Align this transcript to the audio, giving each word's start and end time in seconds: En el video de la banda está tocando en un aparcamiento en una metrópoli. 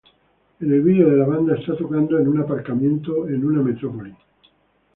En 0.59 0.73
el 0.73 0.81
video 0.81 1.11
de 1.11 1.17
la 1.17 1.27
banda 1.27 1.53
está 1.55 1.77
tocando 1.77 2.17
en 2.17 2.27
un 2.27 2.39
aparcamiento 2.39 3.27
en 3.29 3.45
una 3.45 3.61
metrópoli. 3.61 4.11